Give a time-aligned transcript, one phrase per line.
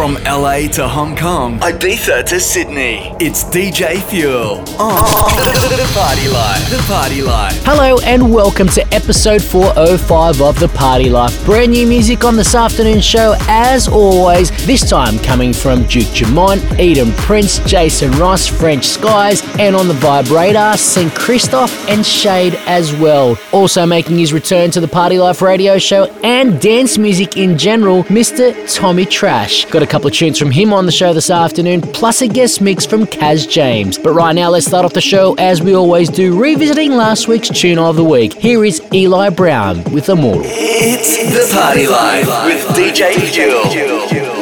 [0.00, 6.70] From LA to Hong Kong, Ibiza to Sydney, it's DJ Fuel on the Party Life.
[6.70, 7.62] The Party Life.
[7.64, 11.44] Hello and welcome to episode 405 of The Party Life.
[11.44, 14.50] Brand new music on this afternoon show, as always.
[14.64, 19.94] This time coming from Duke Dumont, Eden Prince, Jason Ross, French Skies, and on the
[19.94, 21.14] vibrator, St.
[21.14, 23.36] Christoph and Shade as well.
[23.52, 28.04] Also making his return to the Party Life radio show and dance music in general,
[28.04, 28.54] Mr.
[28.74, 29.66] Tommy Trash.
[29.66, 32.60] Got a couple of tunes from him on the show this afternoon, plus a guest
[32.60, 33.98] mix from Kaz James.
[33.98, 37.48] But right now, let's start off the show as we always do, revisiting last week's
[37.48, 38.34] tune of the week.
[38.34, 40.42] Here is Eli Brown with Immortal.
[40.44, 44.39] It's the Party Life with DJ Fuel.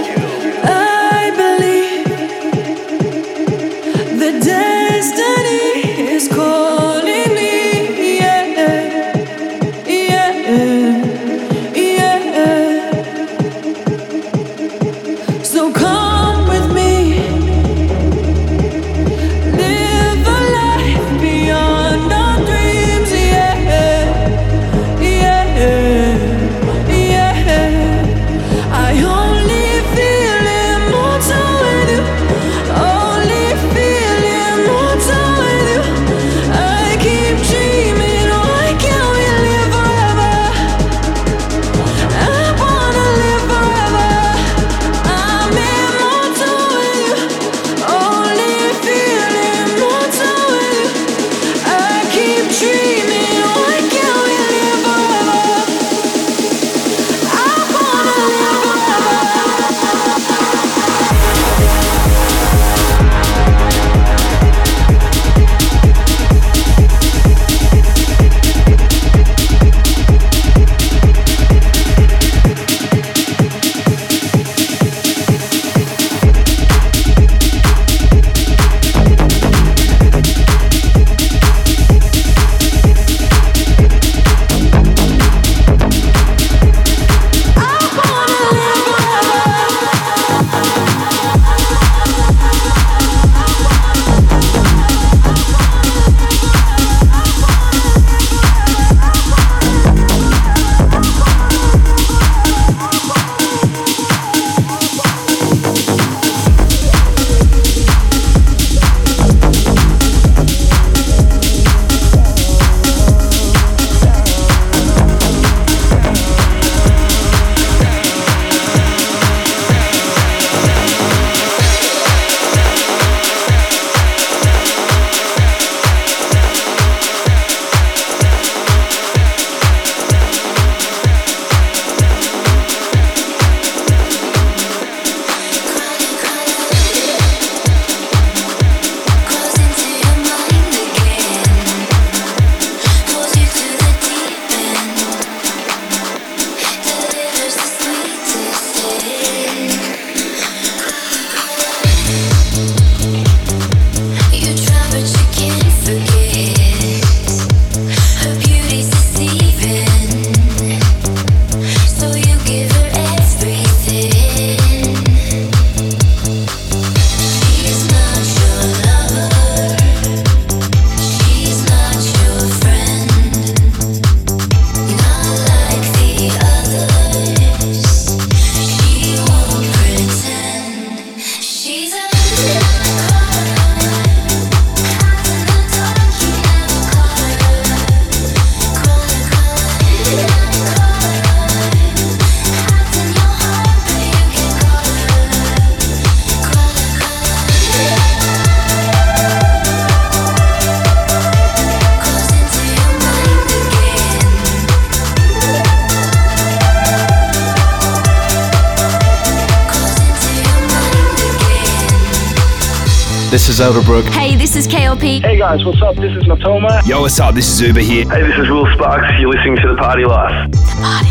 [213.59, 214.09] Is Elderbrook.
[214.11, 215.21] Hey, this is KLP.
[215.21, 215.97] Hey guys, what's up?
[215.97, 216.87] This is Matoma.
[216.87, 217.35] Yo, what's up?
[217.35, 218.09] This is Uber here.
[218.09, 219.09] Hey, this is Will Sparks.
[219.19, 220.51] You're listening to The Party Life.
[220.81, 221.05] Not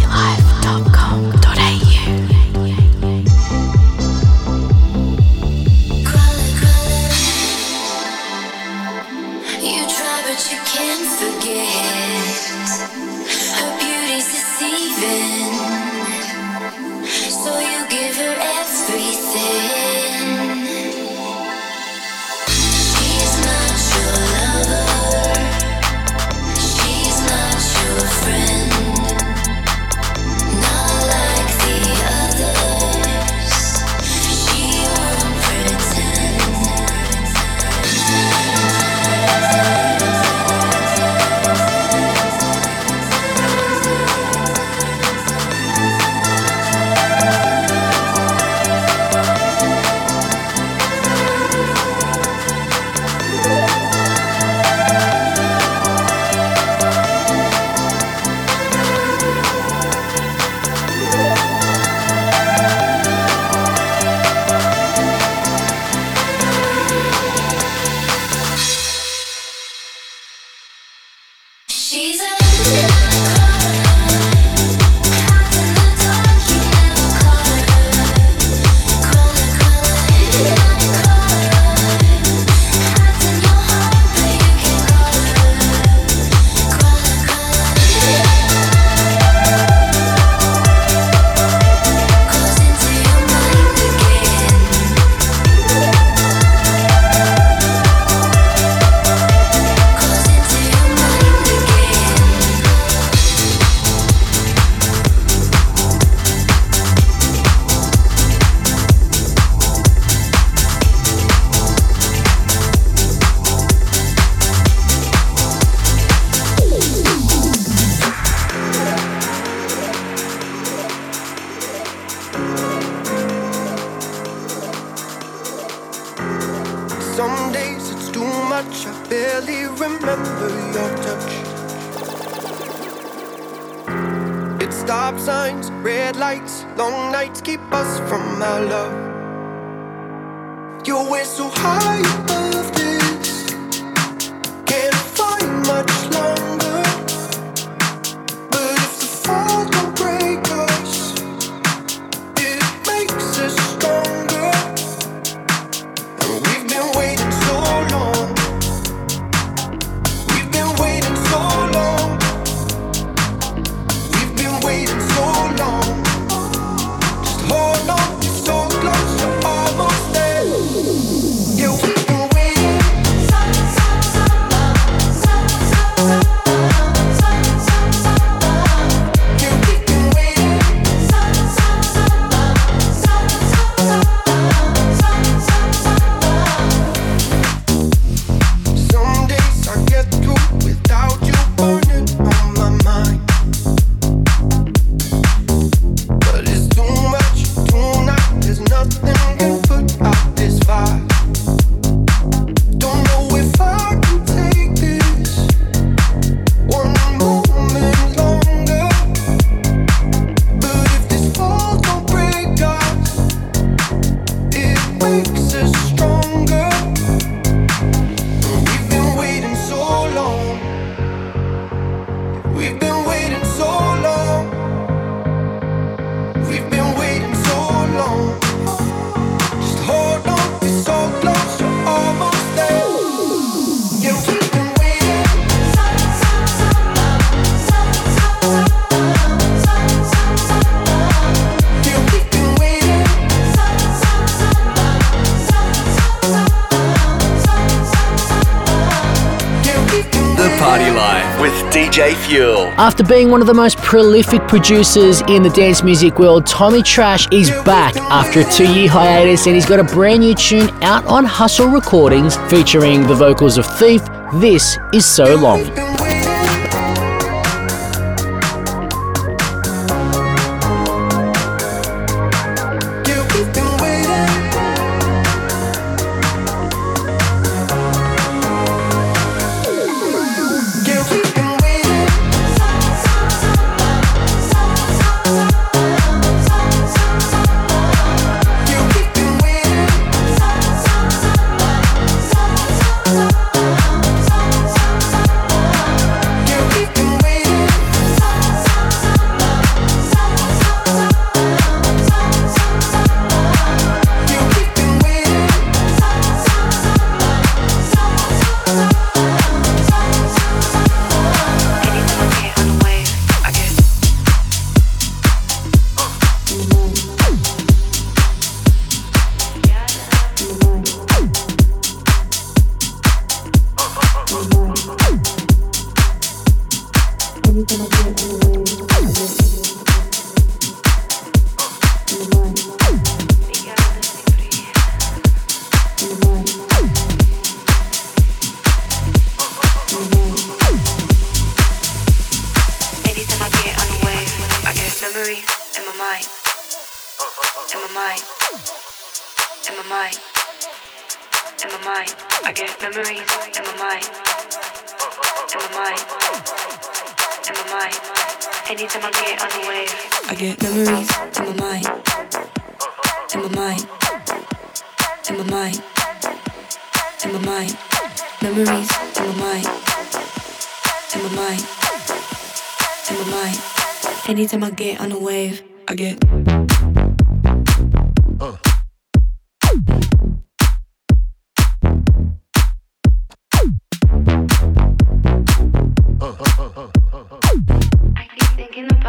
[252.77, 257.27] After being one of the most prolific producers in the dance music world, Tommy Trash
[257.31, 261.03] is back after a two year hiatus and he's got a brand new tune out
[261.07, 264.03] on Hustle Recordings featuring the vocals of Thief.
[264.35, 265.86] This is So Long.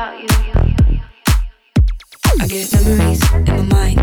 [0.00, 0.14] I
[2.46, 3.98] get memories in my mind.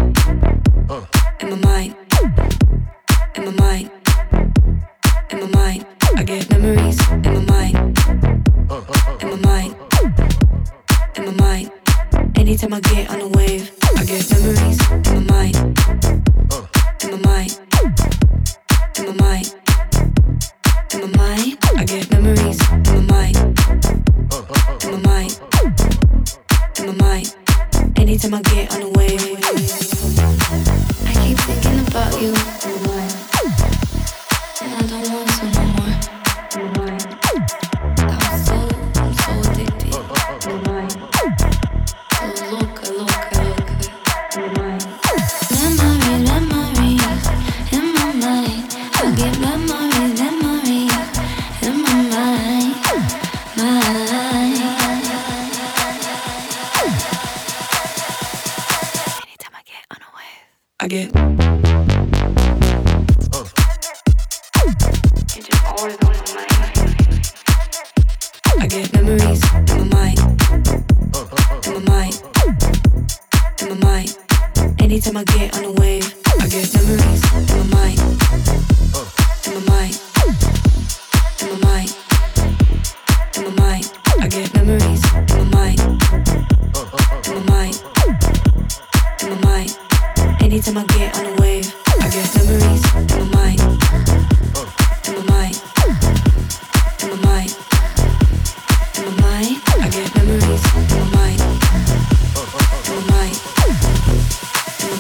[1.40, 1.96] In my mind.
[3.36, 3.90] In my mind.
[5.32, 5.86] In my mind.
[6.18, 7.76] I get memories in my mind.
[9.22, 9.76] In my mind.
[11.16, 11.72] In my mind.
[12.36, 15.56] Anytime I get on a wave, I get memories in my mind.
[17.04, 17.58] In my mind.
[18.98, 19.48] In my mind.
[20.94, 21.58] In my mind.
[21.78, 25.40] I get memories in my mind in my mind,
[26.80, 27.36] in my mind.
[27.98, 29.22] Anytime I get on the wave,
[31.06, 32.95] I keep thinking about you.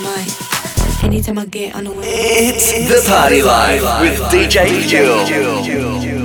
[0.05, 0.31] mind.
[1.03, 2.05] Anytime I get on the way.
[2.07, 6.24] It's the party life with DJ Fuel.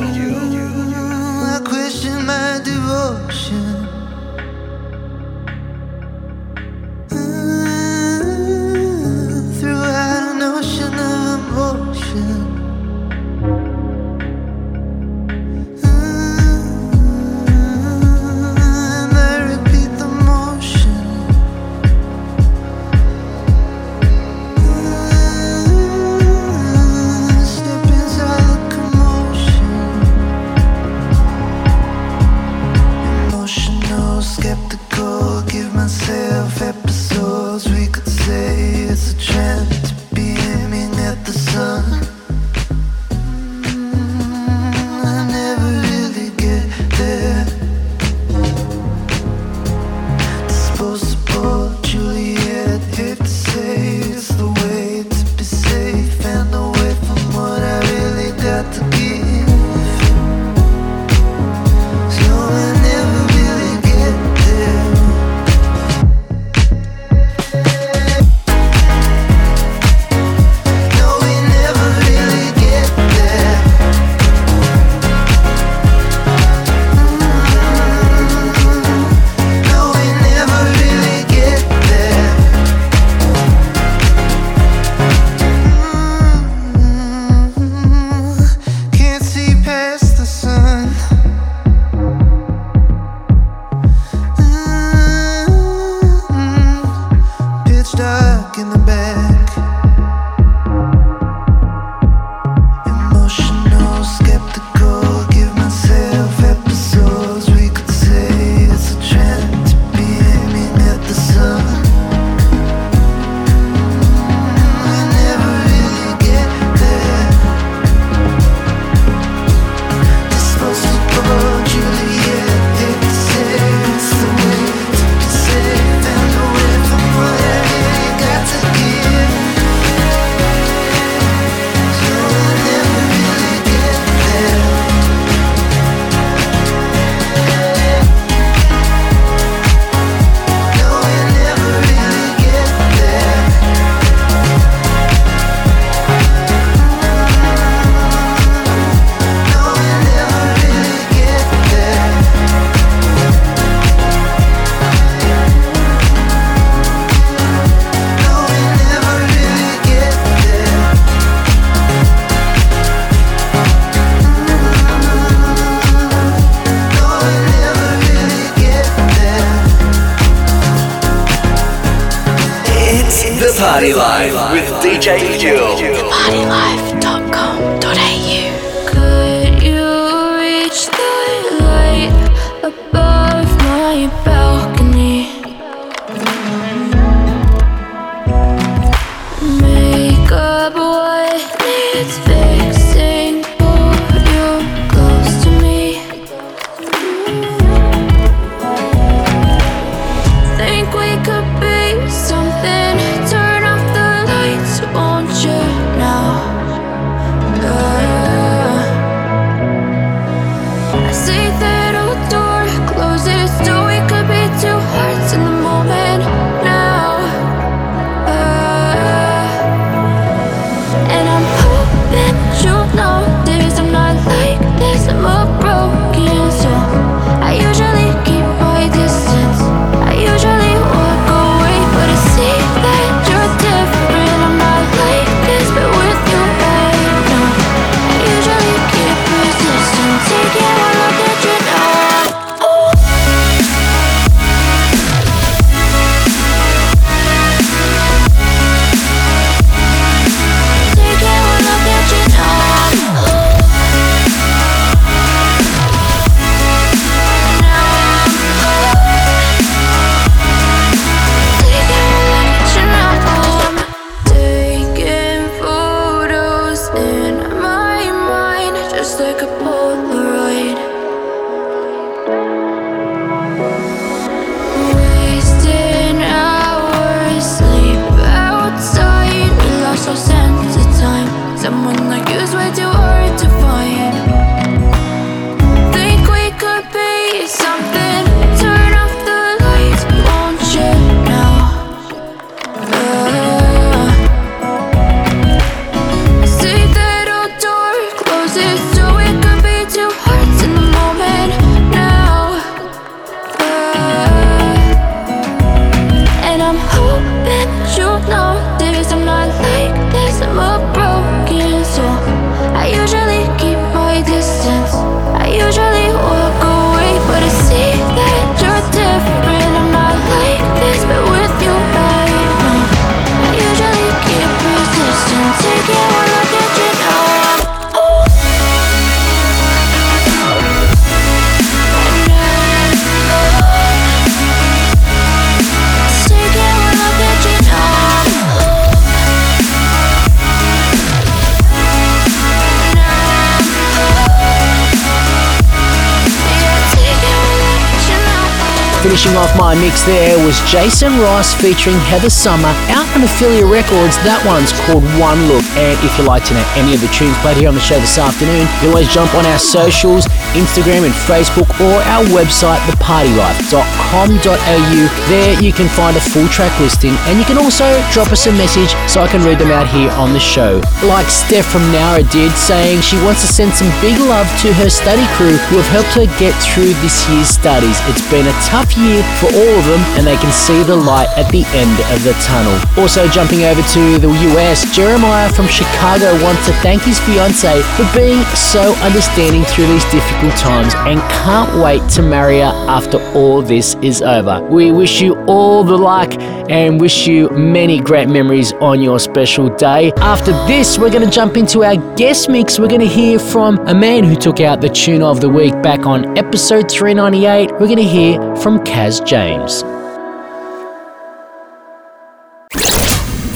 [349.21, 352.73] Finishing off my mix there was Jason Ross featuring Heather Sommer
[353.15, 354.17] on Ophelia Records.
[354.23, 355.65] That one's called One Look.
[355.79, 357.99] And if you'd like to know any of the tunes played here on the show
[357.99, 362.79] this afternoon, you can always jump on our socials, Instagram and Facebook, or our website,
[362.91, 365.01] thepartylife.com.au.
[365.29, 368.53] There you can find a full track listing and you can also drop us a
[368.55, 370.81] message so I can read them out here on the show.
[371.05, 374.89] Like Steph from Nara did, saying she wants to send some big love to her
[374.91, 377.99] study crew who have helped her get through this year's studies.
[378.11, 381.29] It's been a tough year for all of them, and they can see the light
[381.37, 382.77] at the end of the tunnel.
[383.01, 388.05] Also, jumping over to the US, Jeremiah from Chicago wants to thank his fiance for
[388.15, 393.63] being so understanding through these difficult times and can't wait to marry her after all
[393.63, 394.61] this is over.
[394.65, 396.35] We wish you all the luck
[396.69, 400.13] and wish you many great memories on your special day.
[400.19, 402.79] After this, we're going to jump into our guest mix.
[402.79, 405.73] We're going to hear from a man who took out the tune of the week
[405.83, 407.73] back on episode 398.
[407.73, 409.83] We're going to hear from Kaz James.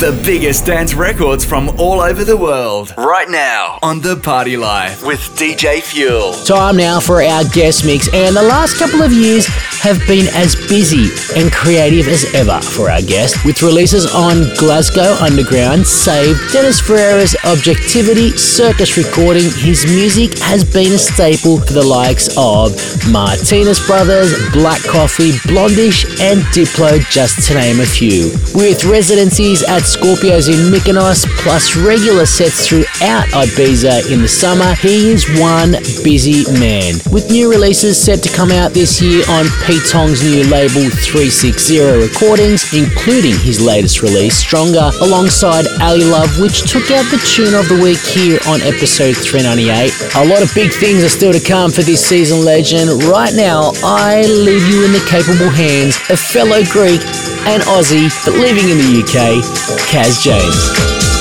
[0.04, 2.92] The biggest dance records from all over the world.
[2.98, 6.34] Right now on The Party Life with DJ Fuel.
[6.44, 9.46] Time now for our guest mix, and the last couple of years
[9.80, 11.08] have been as busy
[11.40, 17.34] and creative as ever for our guest, with releases on Glasgow Underground, Save, Dennis Ferrer's
[17.46, 19.48] Objektivity, Circus Recording.
[19.56, 22.76] His music has been a staple for the likes of
[23.10, 28.32] Martinez Brothers, Black Coffee, Blondish, and Diplo, just to name a few.
[28.54, 35.12] With residencies at Scorpios in Mykonos, plus regular sets throughout Ibiza in the summer, he
[35.12, 36.98] is one busy man.
[37.14, 41.78] With new releases set to come out this year on Pete Tong's new label 360
[42.10, 47.68] Recordings, including his latest release, Stronger, alongside Ali Love, which took out the tune of
[47.70, 49.94] the week here on episode 398.
[50.18, 52.90] A lot of big things are still to come for this season legend.
[53.04, 57.00] Right now, I leave you in the capable hands of fellow Greek
[57.46, 59.42] and Aussie, but living in the UK,
[59.88, 61.13] Kaz James.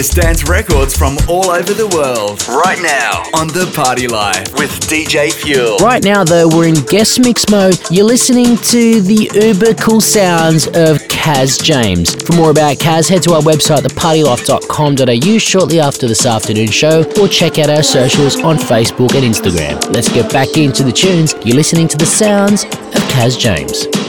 [0.00, 2.42] Biggest dance records from all over the world.
[2.48, 5.76] Right now on The Party Life with DJ Fuel.
[5.76, 7.78] Right now, though, we're in guest mix mode.
[7.90, 12.14] You're listening to the uber cool sounds of Kaz James.
[12.14, 17.28] For more about Kaz, head to our website, thepartylife.com.au, shortly after this afternoon show, or
[17.28, 19.94] check out our socials on Facebook and Instagram.
[19.94, 21.34] Let's get back into the tunes.
[21.44, 23.99] You're listening to the sounds of Kaz James.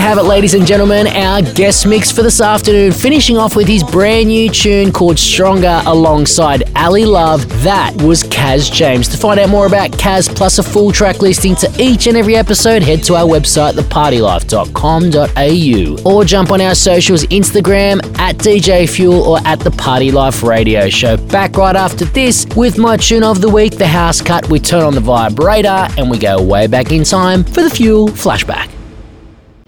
[0.00, 3.68] You have it, ladies and gentlemen, our guest mix for this afternoon, finishing off with
[3.68, 7.46] his brand new tune called Stronger alongside Ali Love.
[7.62, 9.08] That was Kaz James.
[9.08, 12.34] To find out more about Kaz plus a full track listing to each and every
[12.34, 19.22] episode, head to our website, thepartylife.com.au, or jump on our socials Instagram at DJ Fuel
[19.22, 21.18] or at the Party Life Radio Show.
[21.28, 24.48] Back right after this with my tune of the week, The House Cut.
[24.48, 28.08] We turn on the vibrator and we go way back in time for the Fuel
[28.08, 28.79] flashback.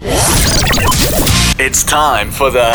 [0.04, 2.72] It's time for the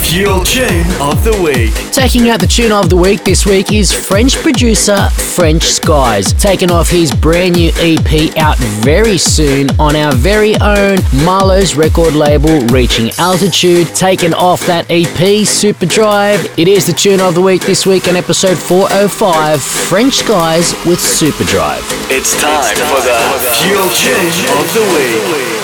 [0.00, 1.72] Fuel Tune of the Week.
[1.90, 6.70] Taking out the tune of the week this week is French producer French Skies, taking
[6.70, 12.60] off his brand new EP out very soon on our very own Marlowe's record label,
[12.66, 13.88] Reaching Altitude.
[13.94, 16.44] Taking off that EP, Super Drive.
[16.58, 21.00] It is the tune of the week this week on episode 405, French Skies with
[21.00, 21.82] Super Drive.
[22.10, 23.18] It's time for the
[23.64, 25.57] Fuel Tune of the Week.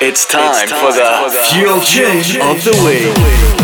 [0.00, 3.57] It's time, it's time for the, for the Fuel Change of the Week.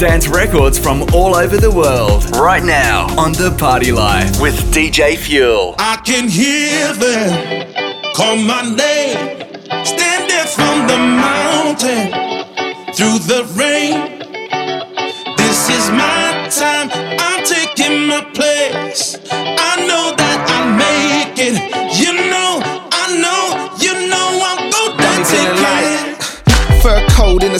[0.00, 2.24] Dance records from all over the world.
[2.38, 5.74] Right now on The Party Life with DJ Fuel.
[5.78, 7.90] I can hear them
[8.20, 8.89] call my name,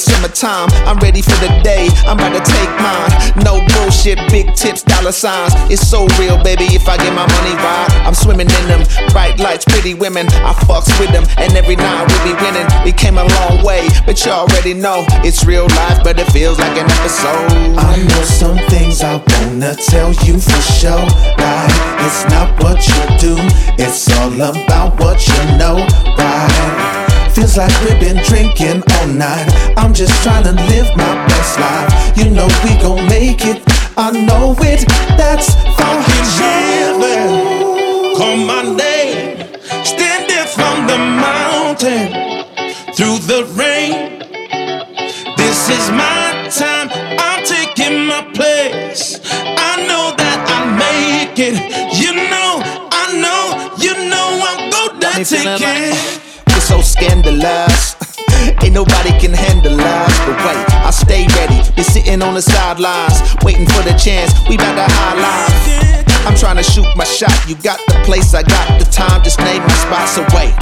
[0.01, 0.69] in summertime.
[0.87, 1.89] I'm ready for the day.
[2.07, 3.45] I'm about to take mine.
[3.45, 5.53] No bullshit, big tips, dollar signs.
[5.71, 6.65] It's so real, baby.
[6.73, 8.83] If I get my money right, I'm swimming in them.
[9.11, 10.27] Bright lights, pretty women.
[10.29, 12.67] I fucks with them, and every night we be winning.
[12.85, 16.59] We came a long way, but you already know it's real life, but it feels
[16.59, 17.77] like an episode.
[17.77, 21.05] I know some things I wanna tell you for sure.
[21.37, 21.75] Right?
[22.07, 23.35] It's not what you do,
[23.79, 25.87] it's all about what you know.
[26.17, 27.10] Right?
[27.35, 29.47] Feels like we've been drinking all night.
[29.77, 32.17] I'm just trying to live my best life.
[32.17, 33.63] You know we gon' make it.
[33.97, 34.87] I know it.
[35.17, 35.95] That's for
[36.35, 36.61] sure.
[38.17, 39.47] Call my name,
[39.85, 42.09] standing from the mountain
[42.95, 44.19] through the rain.
[45.37, 46.91] This is my time.
[47.19, 49.21] I'm taking my place.
[49.33, 51.57] I know that I'll make it.
[51.97, 52.61] You know,
[52.93, 56.20] I know, you know I'm gonna take it It's
[56.71, 57.97] so scandalous.
[58.63, 60.15] Ain't nobody can handle us.
[60.23, 61.59] But wait, I stay ready.
[61.75, 64.31] Been sitting on the sidelines, waiting for the chance.
[64.49, 66.07] We bout to highlight.
[66.27, 67.35] I'm trying to shoot my shot.
[67.49, 69.23] You got the place, I got the time.
[69.25, 70.55] Just name my spots away.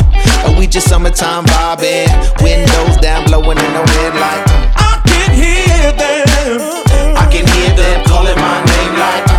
[0.47, 2.09] Are we just summertime vibing?
[2.43, 4.45] Windows down, blowing in the wind like.
[4.81, 7.17] I can hear them.
[7.21, 9.38] I can hear them calling my name like.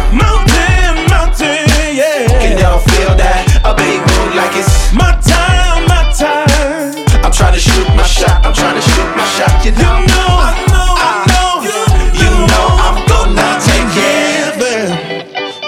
[8.50, 9.64] I'm trying to shoot my shot.
[9.64, 11.22] You know, you know, I know, I ah.
[11.30, 11.62] know.
[11.70, 11.78] You,
[12.18, 14.58] you know I'm gonna take it.
[14.58, 14.90] Them.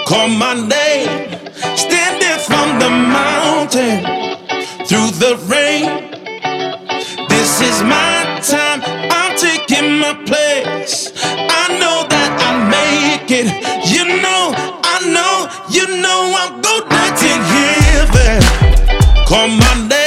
[0.04, 1.30] Call my name,
[1.78, 4.02] standing from the mountain
[4.82, 6.10] through the rain.
[7.28, 8.82] This is my time.
[9.14, 11.12] I'm taking my place.
[11.22, 13.46] I know that I'll make it.
[13.94, 18.42] You know, I know, you know I'm gonna take heaven.
[19.30, 20.01] Call my name,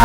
[0.00, 0.04] We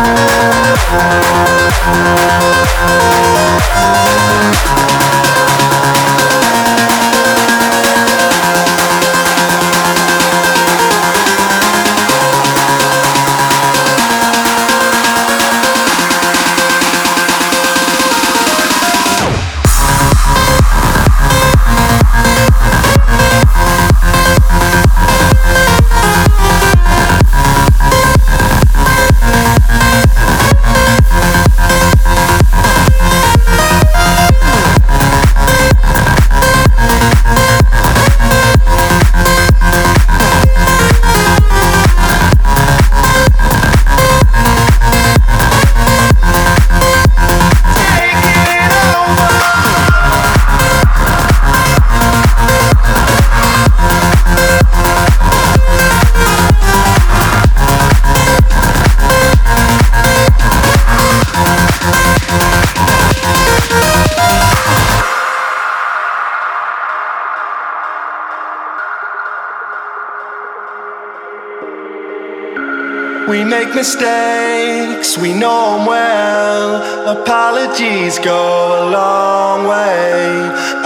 [73.74, 77.18] mistakes, we know them well.
[77.18, 78.40] Apologies go
[78.80, 80.44] a long way.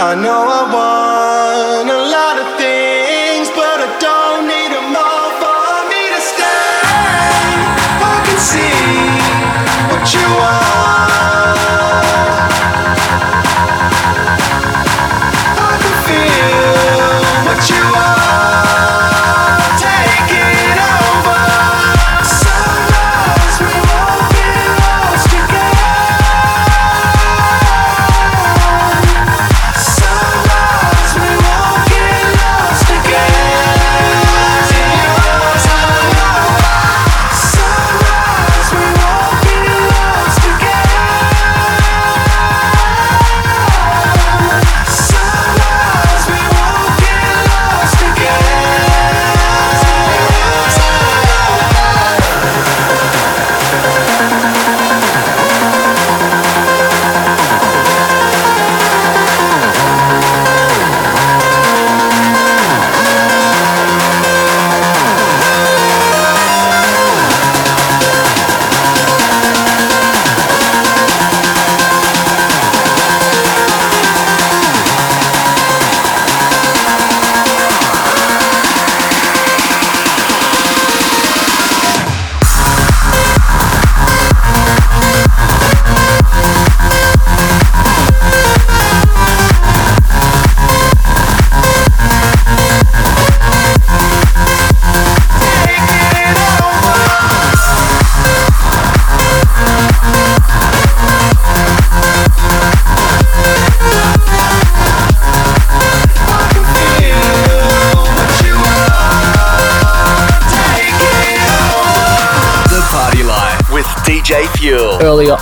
[0.09, 2.58] I know I want a lot of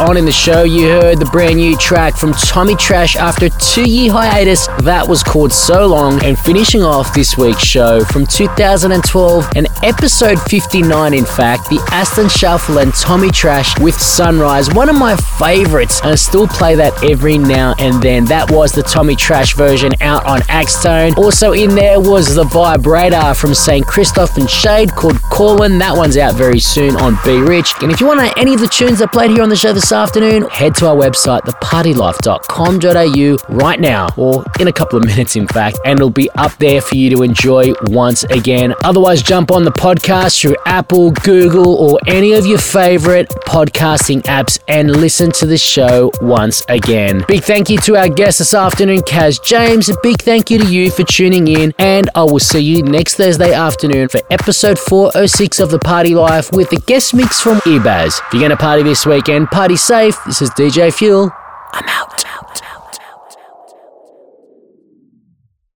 [0.07, 3.83] on in the show, you heard the brand new track from Tommy Trash after two
[3.83, 6.23] year hiatus that was called So Long.
[6.23, 12.29] And finishing off this week's show from 2012 and episode 59, in fact, the Aston
[12.29, 17.03] Shuffle and Tommy Trash with Sunrise, one of my favorites, and I still play that
[17.03, 18.23] every now and then.
[18.25, 21.17] That was the Tommy Trash version out on Axtone.
[21.17, 23.85] Also in there was the Vibrator from St.
[23.85, 25.79] Christoph and Shade called Callin'.
[25.79, 27.73] That one's out very soon on Be Rich.
[27.81, 29.91] And if you want any of the tunes that played here on the show this
[29.97, 35.47] afternoon, head to our website, thepartylife.com.au right now, or in a couple of minutes, in
[35.47, 38.75] fact, and it'll be up there for you to enjoy once again.
[38.83, 44.59] Otherwise, jump on the podcast through Apple, Google, or any of your favorite podcasting apps
[44.67, 47.23] and listen to the show once again.
[47.27, 49.89] Big thank you to our guest this afternoon, Kaz James.
[49.89, 53.15] A big thank you to you for tuning in, and I will see you next
[53.15, 58.19] Thursday afternoon for episode 406 of The Party Life with the guest mix from Ibaz.
[58.27, 60.17] If you're going to party this weekend, party safe.
[60.25, 61.31] This is DJ Fuel.
[61.71, 62.26] I'm out.